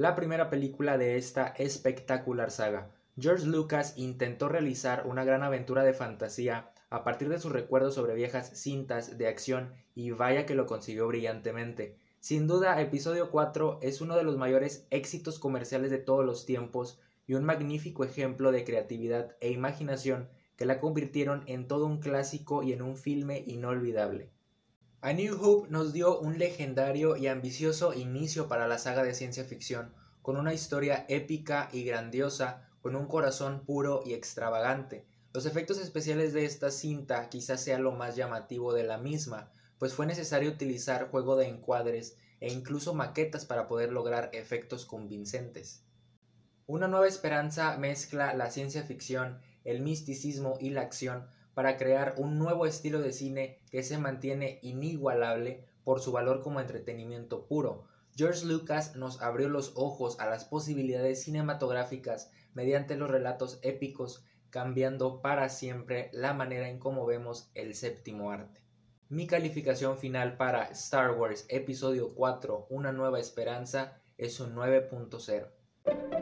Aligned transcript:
la 0.00 0.14
primera 0.14 0.48
película 0.48 0.96
de 0.96 1.18
esta 1.18 1.48
espectacular 1.48 2.50
saga. 2.50 2.90
George 3.18 3.44
Lucas 3.44 3.92
intentó 3.98 4.48
realizar 4.48 5.06
una 5.06 5.24
gran 5.24 5.42
aventura 5.42 5.82
de 5.82 5.92
fantasía 5.92 6.70
a 6.88 7.04
partir 7.04 7.28
de 7.28 7.38
sus 7.38 7.52
recuerdos 7.52 7.96
sobre 7.96 8.14
viejas 8.14 8.50
cintas 8.58 9.18
de 9.18 9.28
acción 9.28 9.74
y 9.94 10.12
vaya 10.12 10.46
que 10.46 10.54
lo 10.54 10.64
consiguió 10.64 11.06
brillantemente. 11.06 11.98
Sin 12.18 12.46
duda, 12.46 12.80
episodio 12.80 13.30
4 13.30 13.80
es 13.82 14.00
uno 14.00 14.16
de 14.16 14.22
los 14.22 14.38
mayores 14.38 14.86
éxitos 14.88 15.38
comerciales 15.38 15.90
de 15.90 15.98
todos 15.98 16.24
los 16.24 16.46
tiempos 16.46 16.98
y 17.26 17.34
un 17.34 17.44
magnífico 17.44 18.02
ejemplo 18.02 18.52
de 18.52 18.64
creatividad 18.64 19.36
e 19.42 19.50
imaginación 19.50 20.30
que 20.56 20.64
la 20.64 20.80
convirtieron 20.80 21.42
en 21.44 21.68
todo 21.68 21.84
un 21.84 22.00
clásico 22.00 22.62
y 22.62 22.72
en 22.72 22.80
un 22.80 22.96
filme 22.96 23.44
inolvidable. 23.46 24.30
A 25.02 25.14
New 25.14 25.42
Hope 25.42 25.70
nos 25.70 25.94
dio 25.94 26.18
un 26.20 26.38
legendario 26.38 27.16
y 27.16 27.26
ambicioso 27.26 27.94
inicio 27.94 28.48
para 28.48 28.68
la 28.68 28.76
saga 28.76 29.02
de 29.02 29.14
ciencia 29.14 29.44
ficción, 29.44 29.94
con 30.20 30.36
una 30.36 30.52
historia 30.52 31.06
épica 31.08 31.70
y 31.72 31.84
grandiosa, 31.84 32.68
con 32.82 32.94
un 32.94 33.06
corazón 33.06 33.64
puro 33.64 34.02
y 34.04 34.12
extravagante. 34.12 35.06
Los 35.32 35.46
efectos 35.46 35.78
especiales 35.78 36.34
de 36.34 36.44
esta 36.44 36.70
cinta 36.70 37.30
quizás 37.30 37.62
sea 37.62 37.78
lo 37.78 37.92
más 37.92 38.14
llamativo 38.14 38.74
de 38.74 38.84
la 38.84 38.98
misma, 38.98 39.50
pues 39.78 39.94
fue 39.94 40.04
necesario 40.04 40.50
utilizar 40.50 41.10
juego 41.10 41.34
de 41.36 41.46
encuadres 41.46 42.18
e 42.40 42.52
incluso 42.52 42.92
maquetas 42.92 43.46
para 43.46 43.66
poder 43.68 43.92
lograr 43.92 44.28
efectos 44.34 44.84
convincentes. 44.84 45.82
Una 46.66 46.88
nueva 46.88 47.08
esperanza 47.08 47.74
mezcla 47.78 48.34
la 48.34 48.50
ciencia 48.50 48.82
ficción, 48.82 49.40
el 49.64 49.80
misticismo 49.80 50.58
y 50.60 50.68
la 50.68 50.82
acción 50.82 51.26
para 51.60 51.76
crear 51.76 52.14
un 52.16 52.38
nuevo 52.38 52.64
estilo 52.64 53.02
de 53.02 53.12
cine 53.12 53.60
que 53.70 53.82
se 53.82 53.98
mantiene 53.98 54.60
inigualable 54.62 55.68
por 55.84 56.00
su 56.00 56.10
valor 56.10 56.40
como 56.40 56.58
entretenimiento 56.58 57.46
puro. 57.46 57.84
George 58.16 58.46
Lucas 58.46 58.96
nos 58.96 59.20
abrió 59.20 59.50
los 59.50 59.72
ojos 59.74 60.18
a 60.20 60.26
las 60.30 60.46
posibilidades 60.46 61.22
cinematográficas 61.22 62.30
mediante 62.54 62.96
los 62.96 63.10
relatos 63.10 63.58
épicos, 63.60 64.24
cambiando 64.48 65.20
para 65.20 65.50
siempre 65.50 66.08
la 66.14 66.32
manera 66.32 66.66
en 66.70 66.78
cómo 66.78 67.04
vemos 67.04 67.50
el 67.54 67.74
séptimo 67.74 68.30
arte. 68.30 68.62
Mi 69.10 69.26
calificación 69.26 69.98
final 69.98 70.38
para 70.38 70.62
Star 70.70 71.10
Wars 71.10 71.44
Episodio 71.50 72.14
4 72.14 72.68
Una 72.70 72.90
nueva 72.90 73.20
esperanza 73.20 74.00
es 74.16 74.40
un 74.40 74.54
9.0. 74.54 76.19